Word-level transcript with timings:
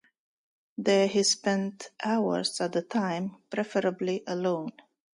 There 0.79 1.05
he 1.07 1.21
spent 1.21 1.91
hours 2.03 2.59
at 2.59 2.71
the 2.71 2.81
time, 2.81 3.37
preferably 3.51 4.23
alone. 4.25 4.71